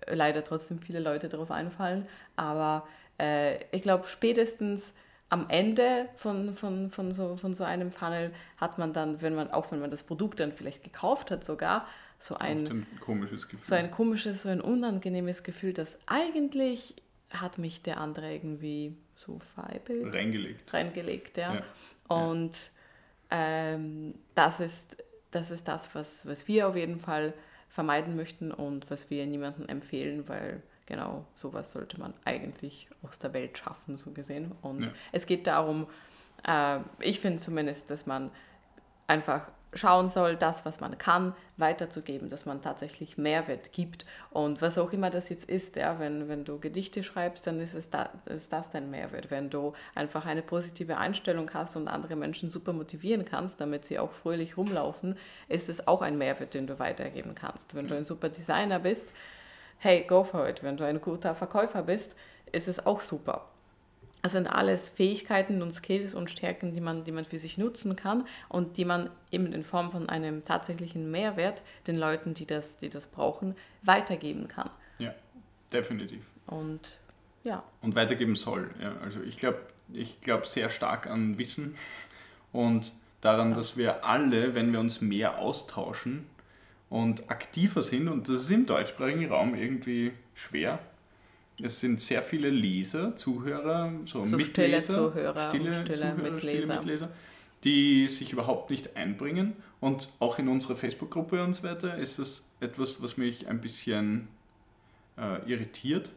[0.07, 2.07] leider trotzdem viele Leute darauf einfallen.
[2.35, 2.87] Aber
[3.19, 4.93] äh, ich glaube, spätestens
[5.29, 9.49] am Ende von, von, von, so, von so einem Funnel hat man dann, wenn man,
[9.51, 11.87] auch wenn man das Produkt dann vielleicht gekauft hat sogar,
[12.19, 13.67] so ein, ein komisches Gefühl.
[13.67, 16.95] So ein komisches, so ein unangenehmes Gefühl, dass eigentlich
[17.31, 20.13] hat mich der andere irgendwie so vereibelt.
[20.13, 20.73] Reingelegt.
[20.73, 21.55] Reingelegt, ja.
[21.55, 21.63] ja.
[22.07, 22.55] Und
[23.31, 24.97] ähm, das, ist,
[25.31, 27.33] das ist das, was, was wir auf jeden Fall
[27.73, 33.33] vermeiden möchten und was wir niemandem empfehlen, weil genau sowas sollte man eigentlich aus der
[33.33, 34.51] Welt schaffen, so gesehen.
[34.61, 34.89] Und ja.
[35.11, 35.87] es geht darum,
[36.47, 38.29] äh, ich finde zumindest, dass man
[39.07, 44.05] einfach schauen soll, das, was man kann, weiterzugeben, dass man tatsächlich Mehrwert gibt.
[44.31, 47.73] Und was auch immer das jetzt ist, ja, wenn, wenn du Gedichte schreibst, dann ist,
[47.73, 49.31] es da, ist das dein Mehrwert.
[49.31, 53.99] Wenn du einfach eine positive Einstellung hast und andere Menschen super motivieren kannst, damit sie
[53.99, 57.75] auch fröhlich rumlaufen, ist es auch ein Mehrwert, den du weitergeben kannst.
[57.75, 59.13] Wenn du ein super Designer bist,
[59.77, 60.63] hey, go for it.
[60.63, 62.15] Wenn du ein guter Verkäufer bist,
[62.51, 63.49] ist es auch super.
[64.23, 67.97] Das sind alles Fähigkeiten und Skills und Stärken, die man, die man für sich nutzen
[67.97, 72.77] kann und die man eben in Form von einem tatsächlichen Mehrwert den Leuten, die das,
[72.77, 74.69] die das brauchen, weitergeben kann.
[74.97, 75.13] Ja,
[75.73, 76.23] definitiv.
[76.47, 76.99] Und
[77.43, 77.63] ja.
[77.81, 78.69] Und weitergeben soll.
[78.81, 78.95] Ja.
[79.03, 79.59] Also ich glaube
[79.91, 81.75] ich glaub sehr stark an Wissen
[82.53, 83.55] und daran, ja.
[83.55, 86.27] dass wir alle, wenn wir uns mehr austauschen
[86.89, 90.79] und aktiver sind, und das ist im deutschsprachigen Raum irgendwie schwer,
[91.63, 96.63] es sind sehr viele Leser, Zuhörer, so, so Mitleser, stille Zuhörer, stille, stille, Zuhörer, Mitleser.
[96.63, 97.09] stille Mitleser,
[97.63, 99.53] die sich überhaupt nicht einbringen.
[99.79, 104.27] Und auch in unserer Facebook-Gruppe und so weiter ist das etwas, was mich ein bisschen
[105.17, 106.09] äh, irritiert.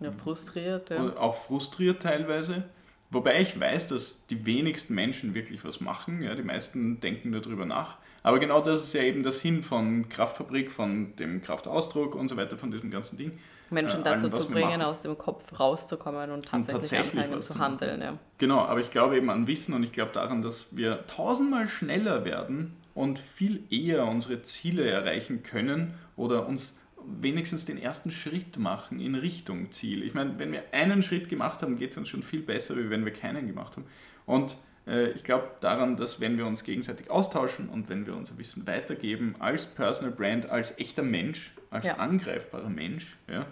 [0.00, 0.90] Ja, frustriert.
[0.90, 1.02] Ja.
[1.02, 2.64] Und auch frustriert teilweise.
[3.10, 6.22] Wobei ich weiß, dass die wenigsten Menschen wirklich was machen.
[6.22, 7.96] Ja, die meisten denken darüber nach.
[8.26, 12.36] Aber genau das ist ja eben das Hin von Kraftfabrik, von dem Kraftausdruck und so
[12.36, 13.38] weiter, von diesem ganzen Ding.
[13.70, 17.42] Menschen äh, dazu allem, zu bringen, aus dem Kopf rauszukommen und tatsächlich, und tatsächlich anfangen
[17.42, 18.02] zu handeln.
[18.02, 18.18] Ja.
[18.38, 22.24] Genau, aber ich glaube eben an Wissen und ich glaube daran, dass wir tausendmal schneller
[22.24, 26.74] werden und viel eher unsere Ziele erreichen können oder uns
[27.06, 30.02] wenigstens den ersten Schritt machen in Richtung Ziel.
[30.02, 32.90] Ich meine, wenn wir einen Schritt gemacht haben, geht es uns schon viel besser, wie
[32.90, 33.86] wenn wir keinen gemacht haben.
[34.24, 38.38] Und äh, ich glaube daran, dass wenn wir uns gegenseitig austauschen und wenn wir unser
[38.38, 41.96] Wissen weitergeben, als Personal Brand, als echter Mensch, als ja.
[41.96, 43.46] angreifbarer Mensch, ja,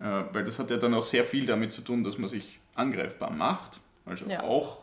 [0.00, 2.60] äh, weil das hat ja dann auch sehr viel damit zu tun, dass man sich
[2.74, 4.42] angreifbar macht, also ja.
[4.42, 4.82] auch,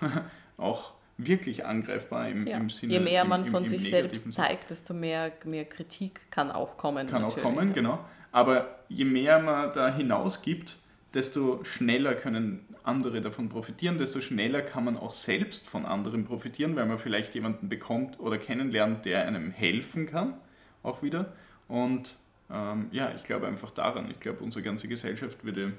[0.58, 2.58] auch wirklich angreifbar im, ja.
[2.58, 2.92] im Sinne.
[2.92, 6.76] Je mehr man im, im, von sich selbst zeigt, desto mehr, mehr Kritik kann auch
[6.76, 7.06] kommen.
[7.06, 8.04] Kann auch kommen, genau.
[8.32, 10.76] Aber je mehr man da hinausgibt,
[11.14, 16.76] desto schneller können andere davon profitieren, desto schneller kann man auch selbst von anderen profitieren,
[16.76, 20.34] weil man vielleicht jemanden bekommt oder kennenlernt, der einem helfen kann,
[20.82, 21.32] auch wieder.
[21.68, 22.16] Und
[22.50, 24.10] ähm, ja, ich glaube einfach daran.
[24.10, 25.72] Ich glaube, unsere ganze Gesellschaft würde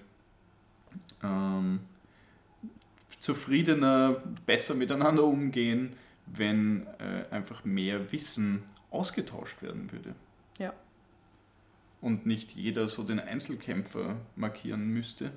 [1.23, 1.79] ähm,
[3.19, 5.93] zufriedener, besser miteinander umgehen,
[6.25, 10.13] wenn äh, einfach mehr Wissen ausgetauscht werden würde.
[10.57, 10.73] Ja.
[12.01, 15.31] Und nicht jeder so den Einzelkämpfer markieren müsste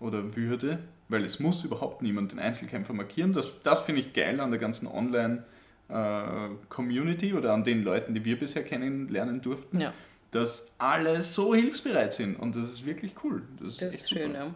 [0.00, 3.32] oder würde, weil es muss überhaupt niemand den Einzelkämpfer markieren.
[3.32, 8.24] Das, das finde ich geil an der ganzen Online-Community äh, oder an den Leuten, die
[8.24, 9.94] wir bisher kennenlernen durften, ja.
[10.32, 13.42] dass alle so hilfsbereit sind und das ist wirklich cool.
[13.60, 14.52] Das ist, das ist schön, ja.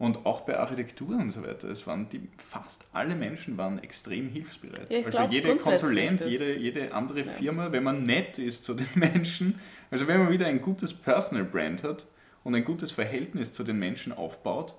[0.00, 1.68] Und auch bei Architektur und so weiter.
[1.68, 4.90] Es waren die, fast alle Menschen waren extrem hilfsbereit.
[4.90, 7.26] Ja, also glaub, jede Konsulent, jede, jede andere ja.
[7.26, 9.60] Firma, wenn man nett ist zu den Menschen,
[9.90, 12.06] also wenn man wieder ein gutes Personal Brand hat,
[12.44, 14.74] und ein gutes Verhältnis zu den Menschen aufbaut,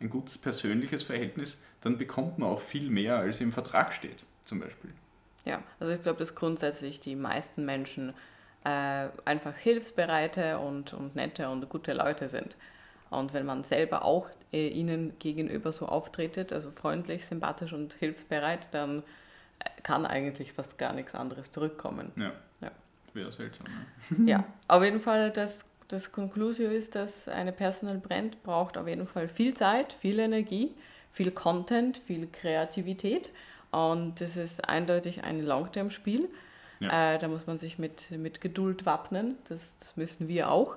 [0.00, 4.60] ein gutes persönliches Verhältnis, dann bekommt man auch viel mehr, als im Vertrag steht, zum
[4.60, 4.90] Beispiel.
[5.44, 8.12] Ja, also ich glaube, dass grundsätzlich die meisten Menschen
[8.64, 12.56] äh, einfach hilfsbereite und, und nette und gute Leute sind.
[13.10, 18.68] Und wenn man selber auch äh, ihnen gegenüber so auftretet, also freundlich, sympathisch und hilfsbereit,
[18.72, 19.02] dann
[19.58, 22.12] äh, kann eigentlich fast gar nichts anderes zurückkommen.
[22.16, 22.32] Ja.
[22.60, 22.70] Ja.
[23.12, 23.66] Wäre seltsam.
[24.26, 29.06] Ja, auf jeden Fall, das, das Conclusio ist, dass eine Personal Brand braucht auf jeden
[29.06, 30.74] Fall viel Zeit, viel Energie,
[31.12, 33.30] viel Content, viel Kreativität.
[33.72, 36.28] Und das ist eindeutig ein Long-Term-Spiel.
[36.80, 37.14] Ja.
[37.14, 39.36] Äh, da muss man sich mit, mit Geduld wappnen.
[39.48, 40.76] Das, das müssen wir auch.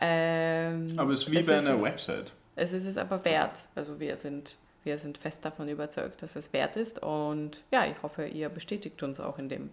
[0.00, 2.32] Ähm, Aber es ist wie bei einer Website.
[2.56, 3.68] Es ist es aber wert.
[3.74, 7.02] Also wir sind, wir sind fest davon überzeugt, dass es wert ist.
[7.02, 9.70] Und ja, ich hoffe, ihr bestätigt uns auch in dem.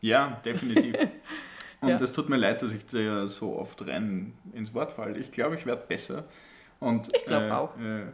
[0.00, 0.96] Ja, definitiv.
[1.80, 1.96] Und Ja.
[1.96, 5.18] es tut mir leid, dass ich da so oft rein ins Wort falle.
[5.18, 6.24] Ich glaube, ich werde besser.
[6.78, 7.76] Und, Ich glaub äh, auch.
[7.76, 8.04] Äh,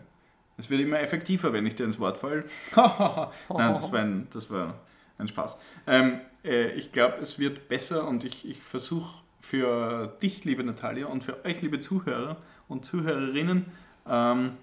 [0.56, 2.44] es wird immer effektiver, wenn ich dir ins Wort falle.
[2.76, 4.74] Nein, das war ein, das war
[5.18, 5.58] ein Spaß.
[5.86, 11.06] Ähm, äh, ich glaube, es wird besser und ich, ich versuche für dich, liebe Natalia,
[11.06, 13.66] und für euch, liebe Zuhörer und Zuhörerinnen,
[14.08, 14.56] ähm,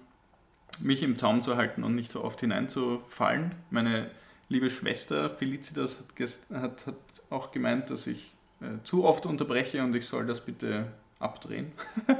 [0.78, 3.54] mich im Zaum zu halten und nicht so oft hineinzufallen.
[3.70, 4.10] Meine
[4.48, 6.96] liebe Schwester Felicitas hat, hat, hat
[7.30, 11.72] auch gemeint, dass ich äh, zu oft unterbreche und ich soll das bitte abdrehen.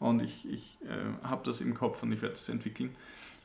[0.00, 2.94] und ich, ich äh, habe das im Kopf und ich werde das entwickeln.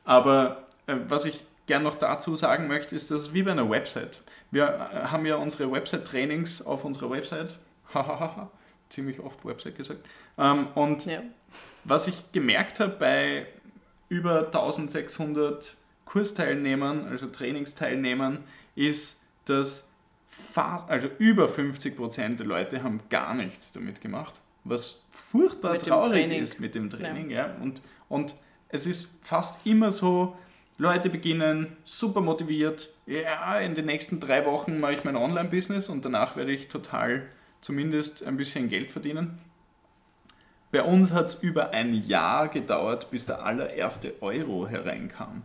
[0.04, 3.68] Aber äh, was ich gern noch dazu sagen möchte, ist, dass es wie bei einer
[3.68, 4.22] Website.
[4.50, 7.58] Wir äh, haben ja unsere Website-Trainings auf unserer Website.
[7.94, 8.50] Hahaha,
[8.88, 10.00] ziemlich oft Website gesagt.
[10.38, 11.22] Ähm, und Ja.
[11.84, 13.46] Was ich gemerkt habe bei
[14.08, 19.88] über 1600 Kursteilnehmern, also Trainingsteilnehmern, ist, dass
[20.28, 25.82] fast, also über 50 Prozent der Leute haben gar nichts damit gemacht, was furchtbar Mit
[25.82, 27.30] traurig ist mit dem Training.
[27.30, 27.54] Ja.
[27.60, 28.34] Und, und
[28.68, 30.36] es ist fast immer so,
[30.78, 36.04] Leute beginnen super motiviert, ja, in den nächsten drei Wochen mache ich mein Online-Business und
[36.04, 37.28] danach werde ich total
[37.60, 39.38] zumindest ein bisschen Geld verdienen.
[40.72, 45.42] Bei uns hat es über ein Jahr gedauert, bis der allererste Euro hereinkam.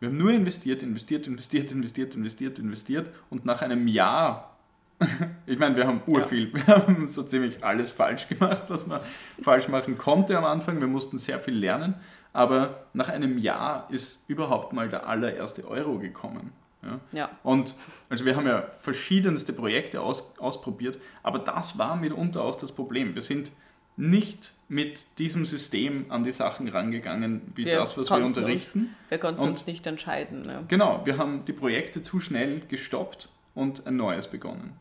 [0.00, 4.56] Wir haben nur investiert, investiert, investiert, investiert, investiert, investiert und nach einem Jahr,
[5.46, 9.00] ich meine, wir haben urviel, wir haben so ziemlich alles falsch gemacht, was man
[9.42, 10.80] falsch machen konnte am Anfang.
[10.80, 11.96] Wir mussten sehr viel lernen,
[12.32, 16.52] aber nach einem Jahr ist überhaupt mal der allererste Euro gekommen.
[16.82, 17.00] Ja?
[17.12, 17.30] Ja.
[17.42, 17.74] Und
[18.08, 23.14] also wir haben ja verschiedenste Projekte aus, ausprobiert, aber das war mitunter auch das Problem.
[23.14, 23.52] Wir sind
[23.96, 28.94] nicht mit diesem System an die Sachen rangegangen, wie Wir das, was wir unterrichten.
[29.08, 30.42] Wir konnten Und- uns nicht entscheiden.
[30.42, 30.64] Ne?
[30.68, 34.72] Genau, wir haben die Projekte zu schnell gestoppt und ein neues begonnen.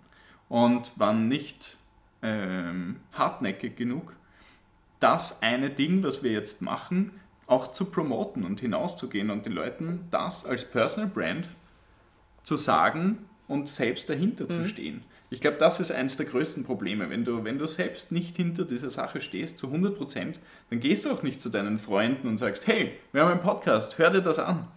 [0.48, 1.76] Und waren nicht
[2.22, 4.14] ähm, hartnäckig genug,
[5.00, 7.12] das eine Ding, was wir jetzt machen,
[7.48, 11.50] auch zu promoten und hinauszugehen und den Leuten das als Personal Brand
[12.50, 15.04] zu sagen und selbst dahinter zu stehen.
[15.30, 17.12] Ich glaube, das ist eines der größten Probleme.
[17.12, 20.40] Wenn du, wenn du selbst nicht hinter dieser Sache stehst, zu 100 Prozent,
[20.72, 24.00] dann gehst du auch nicht zu deinen Freunden und sagst, hey, wir haben einen Podcast,
[24.00, 24.68] hör dir das an,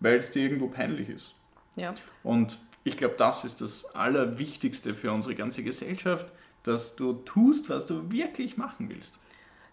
[0.00, 1.36] weil es dir irgendwo peinlich ist.
[1.76, 1.94] Ja.
[2.24, 6.32] Und ich glaube, das ist das Allerwichtigste für unsere ganze Gesellschaft,
[6.64, 9.20] dass du tust, was du wirklich machen willst.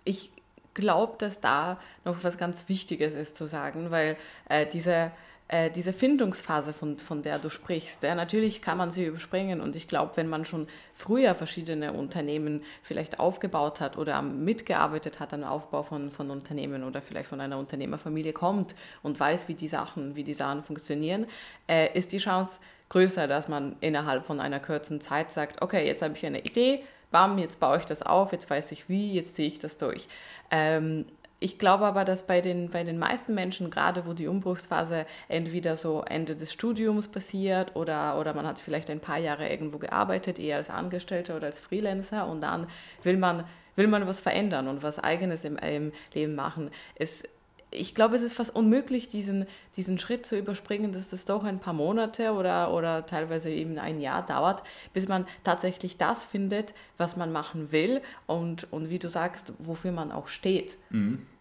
[0.03, 0.29] Ich
[0.75, 4.15] glaube, dass da noch was ganz Wichtiges ist zu sagen, weil
[4.49, 5.11] äh, diese,
[5.51, 9.75] äh, diese Findungsphase, von, von der du sprichst, ja, natürlich kann man sie überspringen und
[9.75, 15.43] ich glaube, wenn man schon früher verschiedene Unternehmen vielleicht aufgebaut hat oder mitgearbeitet hat am
[15.43, 20.15] Aufbau von, von Unternehmen oder vielleicht von einer Unternehmerfamilie kommt und weiß, wie die Sachen,
[20.15, 21.27] wie die Sachen funktionieren,
[21.67, 26.01] äh, ist die Chance größer, dass man innerhalb von einer kurzen Zeit sagt, okay, jetzt
[26.01, 29.35] habe ich eine Idee, bam, jetzt baue ich das auf, jetzt weiß ich wie, jetzt
[29.35, 30.07] ziehe ich das durch.
[30.49, 31.05] Ähm,
[31.43, 35.75] ich glaube aber, dass bei den, bei den meisten Menschen, gerade wo die Umbruchsphase entweder
[35.75, 40.37] so Ende des Studiums passiert oder, oder man hat vielleicht ein paar Jahre irgendwo gearbeitet,
[40.37, 42.67] eher als Angestellter oder als Freelancer und dann
[43.01, 46.69] will man, will man was verändern und was Eigenes im, im Leben machen.
[46.93, 47.23] Es,
[47.71, 49.45] ich glaube, es ist fast unmöglich, diesen,
[49.77, 54.01] diesen Schritt zu überspringen, dass das doch ein paar Monate oder, oder teilweise eben ein
[54.01, 59.09] Jahr dauert, bis man tatsächlich das findet, was man machen will und, und wie du
[59.09, 60.77] sagst, wofür man auch steht.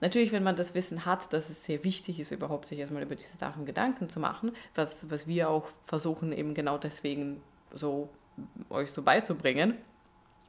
[0.00, 3.16] Natürlich, wenn man das Wissen hat, dass es sehr wichtig ist, überhaupt sich erstmal über
[3.16, 7.42] diese Sachen Gedanken zu machen, was, was wir auch versuchen, eben genau deswegen
[7.74, 8.08] so
[8.70, 9.74] euch so beizubringen,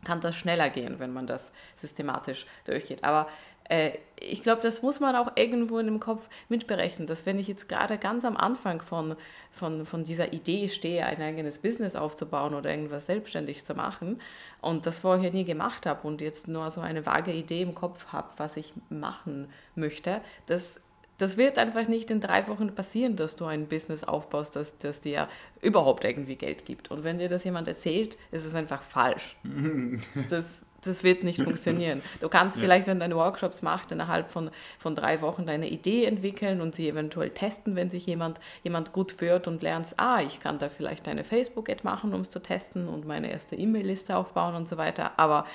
[0.03, 3.03] kann das schneller gehen, wenn man das systematisch durchgeht.
[3.03, 3.27] Aber
[3.71, 7.47] äh, ich glaube, das muss man auch irgendwo in dem Kopf mitberechnen, dass wenn ich
[7.47, 9.15] jetzt gerade ganz am Anfang von,
[9.51, 14.19] von, von dieser Idee stehe, ein eigenes Business aufzubauen oder irgendwas selbstständig zu machen
[14.59, 18.07] und das vorher nie gemacht habe und jetzt nur so eine vage Idee im Kopf
[18.07, 20.79] habe, was ich machen möchte, dass
[21.21, 25.01] das wird einfach nicht in drei Wochen passieren, dass du ein Business aufbaust, das, das
[25.01, 25.27] dir
[25.61, 26.89] überhaupt irgendwie Geld gibt.
[26.89, 29.35] Und wenn dir das jemand erzählt, ist es einfach falsch.
[30.29, 32.01] Das, das wird nicht funktionieren.
[32.21, 32.61] Du kannst ja.
[32.61, 36.73] vielleicht, wenn du deine Workshops machst, innerhalb von, von drei Wochen deine Idee entwickeln und
[36.73, 40.69] sie eventuell testen, wenn sich jemand, jemand gut führt und lernst, ah, ich kann da
[40.69, 44.77] vielleicht eine Facebook-Ad machen, um es zu testen und meine erste E-Mail-Liste aufbauen und so
[44.77, 45.11] weiter.
[45.17, 45.45] Aber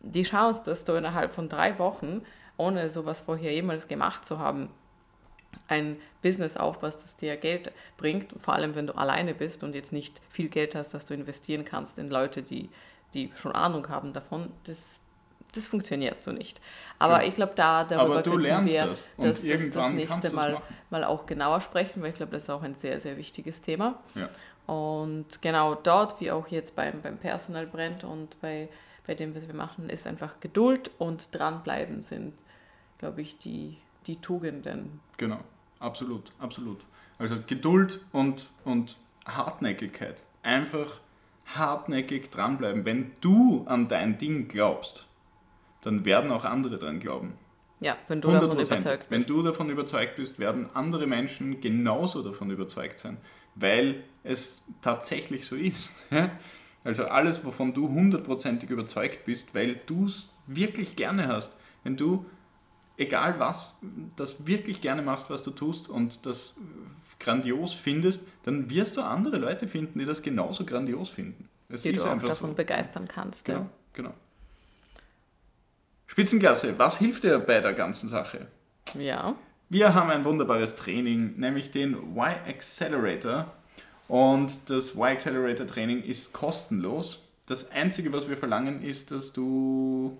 [0.00, 2.22] die Chance, dass du innerhalb von drei Wochen,
[2.56, 4.70] ohne sowas vorher jemals gemacht zu haben,
[5.70, 9.92] ein Business aufbaust, das dir Geld bringt, vor allem wenn du alleine bist und jetzt
[9.92, 12.68] nicht viel Geld hast, das du investieren kannst in Leute, die,
[13.14, 14.78] die schon Ahnung haben davon, das,
[15.54, 16.60] das funktioniert so nicht.
[16.98, 17.28] Aber ja.
[17.28, 20.60] ich glaube, da darüber Aber du lernst wir das, und das, das, das nächste Mal,
[20.90, 23.98] mal auch genauer sprechen, weil ich glaube, das ist auch ein sehr, sehr wichtiges Thema.
[24.14, 24.28] Ja.
[24.66, 28.68] Und genau dort, wie auch jetzt beim, beim Personal Brand und bei,
[29.06, 32.34] bei dem, was wir machen, ist einfach Geduld und dranbleiben sind,
[32.98, 35.00] glaube ich, die, die Tugenden.
[35.16, 35.40] Genau,
[35.80, 36.84] absolut, absolut.
[37.18, 40.22] Also Geduld und, und Hartnäckigkeit.
[40.42, 41.00] Einfach
[41.46, 42.84] hartnäckig dranbleiben.
[42.84, 45.06] Wenn du an dein Ding glaubst,
[45.82, 47.34] dann werden auch andere dran glauben.
[47.80, 48.32] Ja, wenn du 100%.
[48.32, 49.10] davon überzeugt bist.
[49.10, 53.16] Wenn du davon überzeugt bist, werden andere Menschen genauso davon überzeugt sein,
[53.54, 55.92] weil es tatsächlich so ist.
[56.82, 61.54] Also alles, wovon du hundertprozentig überzeugt bist, weil du es wirklich gerne hast.
[61.84, 62.24] Wenn du
[63.00, 63.76] egal was,
[64.16, 66.54] das wirklich gerne machst, was du tust und das
[67.18, 71.48] grandios findest, dann wirst du andere Leute finden, die das genauso grandios finden.
[71.68, 72.54] Es die du auch davon so.
[72.54, 73.46] begeistern kannst.
[73.46, 73.70] Genau, ja.
[73.94, 74.14] genau.
[76.06, 78.48] Spitzenklasse, was hilft dir bei der ganzen Sache?
[78.98, 79.34] Ja.
[79.68, 83.52] Wir haben ein wunderbares Training, nämlich den Y-Accelerator.
[84.08, 87.20] Und das Y-Accelerator Training ist kostenlos.
[87.46, 90.18] Das Einzige, was wir verlangen, ist, dass du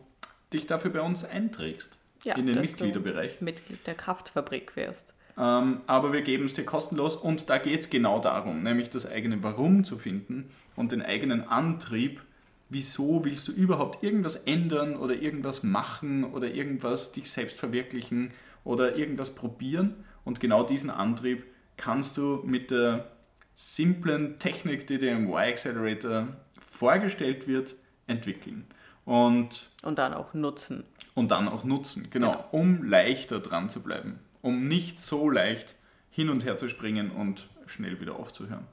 [0.52, 3.40] dich dafür bei uns einträgst ja, in den Mitgliederbereich.
[3.40, 5.14] Mitglied der Kraftfabrik wirst.
[5.38, 9.06] Ähm, aber wir geben es dir kostenlos und da geht es genau darum, nämlich das
[9.06, 12.20] eigene Warum zu finden und den eigenen Antrieb.
[12.68, 18.32] Wieso willst du überhaupt irgendwas ändern oder irgendwas machen oder irgendwas dich selbst verwirklichen
[18.64, 20.04] oder irgendwas probieren?
[20.24, 21.44] Und genau diesen Antrieb
[21.76, 23.10] kannst du mit der
[23.56, 26.28] simplen Technik, die dir im Y-Accelerator
[26.60, 27.74] vorgestellt wird,
[28.06, 28.66] entwickeln.
[29.10, 32.08] Und, und dann auch nutzen und dann auch nutzen.
[32.10, 34.20] Genau, genau, um leichter dran zu bleiben.
[34.42, 35.74] Um nicht so leicht
[36.10, 38.66] hin und her zu springen und schnell wieder aufzuhören.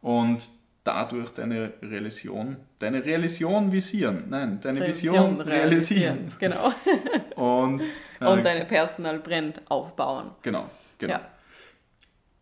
[0.00, 0.50] Und
[0.84, 6.28] dadurch deine Realisation, deine Realisation visieren, nein, deine Revision Vision realisieren.
[6.38, 6.72] Genau.
[7.36, 7.82] und,
[8.20, 10.32] äh, und deine Personal Brand aufbauen.
[10.42, 11.14] Genau, genau.
[11.14, 11.20] Ja.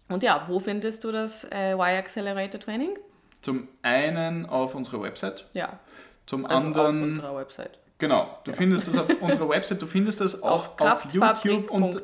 [0.08, 2.98] Und ja, wo findest du das äh, Y-Accelerator Training?
[3.42, 5.46] Zum einen auf unserer Website.
[5.52, 5.78] Ja.
[6.30, 7.02] Zum also anderen.
[7.02, 7.78] Auf unserer Website.
[7.98, 8.56] Genau, du ja.
[8.56, 12.00] findest das auf unserer Website, du findest das auch auf, auf YouTube und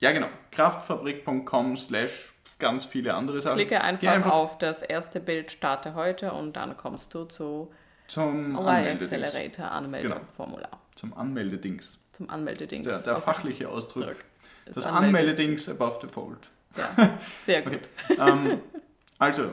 [0.00, 3.56] ja genau, kraftfabrik.com slash ganz viele andere Sachen.
[3.56, 7.70] Klicke einfach, einfach, auf das erste Bild, starte heute und dann kommst du zu
[8.08, 10.70] zum Accelerator Anmeldeformular.
[10.70, 11.98] Genau, zum Anmeldedings.
[12.12, 12.84] Zum Anmeldedings.
[12.86, 13.22] Der, der okay.
[13.26, 14.16] fachliche Ausdruck.
[14.64, 16.48] Das, das Anmeldedings above the fold.
[16.78, 17.90] Ja, sehr gut.
[18.08, 18.20] Okay.
[18.26, 18.62] ähm,
[19.18, 19.50] also,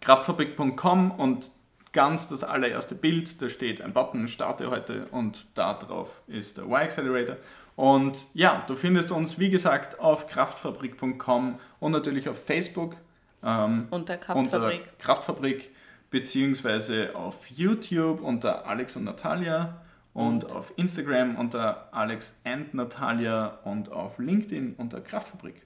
[0.00, 1.52] kraftfabrik.com und
[1.92, 6.64] ganz das allererste Bild, da steht ein Button, starte heute und da drauf ist der
[6.64, 7.36] Y-Accelerator.
[7.76, 12.96] Und ja, du findest uns, wie gesagt, auf kraftfabrik.com und natürlich auf Facebook.
[13.42, 14.80] Ähm, unter Kraftfabrik.
[14.80, 15.70] Unter Kraftfabrik,
[16.10, 19.80] beziehungsweise auf YouTube unter Alex und Natalia
[20.12, 25.62] und, und auf Instagram unter Alex and Natalia und auf LinkedIn unter Kraftfabrik.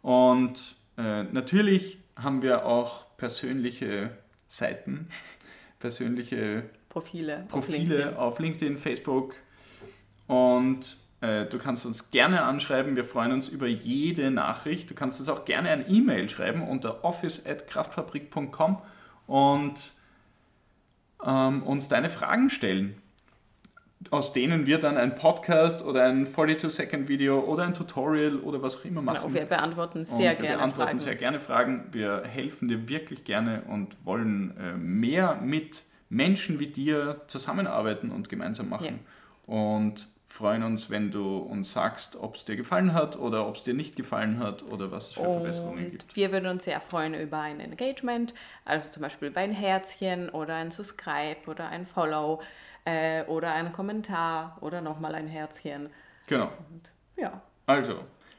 [0.00, 4.10] Und äh, natürlich haben wir auch persönliche
[4.48, 5.08] Seiten,
[5.82, 8.16] persönliche Profile, Profile auf, LinkedIn.
[8.16, 9.34] auf LinkedIn, Facebook
[10.28, 12.94] und äh, du kannst uns gerne anschreiben.
[12.94, 14.88] Wir freuen uns über jede Nachricht.
[14.90, 18.80] Du kannst uns auch gerne ein E-Mail schreiben unter office.kraftfabrik.com
[19.26, 19.92] und
[21.26, 23.01] ähm, uns deine Fragen stellen
[24.10, 28.84] aus denen wir dann ein Podcast oder ein 42-Second-Video oder ein Tutorial oder was auch
[28.84, 29.28] immer machen.
[29.28, 30.98] Genau, wir beantworten sehr wir gerne beantworten Fragen.
[30.98, 31.84] sehr gerne Fragen.
[31.92, 38.28] Wir helfen dir wirklich gerne und wollen äh, mehr mit Menschen wie dir zusammenarbeiten und
[38.28, 39.00] gemeinsam machen.
[39.46, 39.54] Ja.
[39.54, 43.64] Und freuen uns, wenn du uns sagst, ob es dir gefallen hat oder ob es
[43.64, 46.16] dir nicht gefallen hat oder was es für und Verbesserungen gibt.
[46.16, 48.32] Wir würden uns sehr freuen über ein Engagement,
[48.64, 52.40] also zum Beispiel über ein Herzchen oder ein Subscribe oder ein Follow
[52.86, 55.90] äh, oder einen Kommentar oder nochmal ein Herzchen.
[56.26, 56.50] Genau.
[56.70, 57.42] Und, ja.
[57.66, 57.98] Also,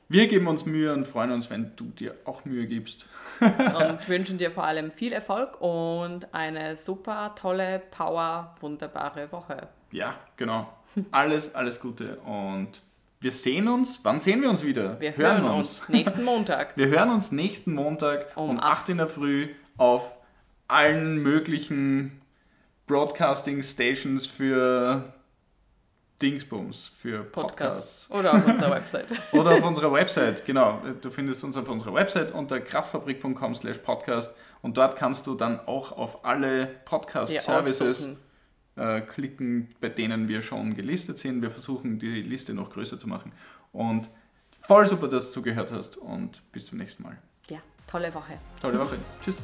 [0.10, 3.08] wir geben uns Mühe und freuen uns, wenn du dir auch Mühe gibst.
[3.39, 3.50] und
[4.10, 9.68] wünschen dir vor allem viel Erfolg und eine super tolle, power, wunderbare Woche.
[9.91, 10.74] Ja, genau.
[11.12, 12.82] Alles, alles Gute und
[13.20, 14.02] wir sehen uns.
[14.04, 15.00] Wann sehen wir uns wieder?
[15.00, 15.88] Wir hören, uns.
[15.88, 16.74] nächsten Montag.
[16.76, 20.18] Wir hören uns nächsten Montag um, Um 8 in der Früh auf
[20.68, 22.22] allen möglichen
[22.86, 25.14] Broadcasting Stations für
[26.22, 28.08] Dingsbums, für Podcasts.
[28.10, 28.12] Podcast.
[28.12, 29.14] Oder auf unserer Website.
[29.32, 30.82] Oder auf unserer Website, genau.
[31.02, 35.60] Du findest uns auf unserer Website unter kraftfabrik.com slash podcast und dort kannst du dann
[35.66, 38.10] auch auf alle Podcast-Services.
[38.76, 41.41] Äh, klicken, bei denen wir schon gelistet sind.
[41.41, 43.32] Wir versuchen die Liste noch größer zu machen.
[43.71, 44.09] Und
[44.51, 47.17] voll super, dass du zugehört hast und bis zum nächsten Mal.
[47.49, 48.39] Ja, tolle Woche.
[48.61, 48.97] Tolle Woche.
[49.24, 49.38] Tschüss.